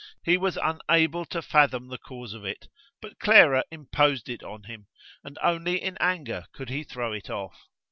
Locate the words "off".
7.29-7.67